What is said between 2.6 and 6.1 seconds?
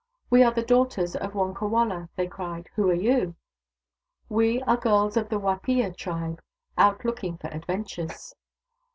WTio are you?"" We are girls of the Wapiya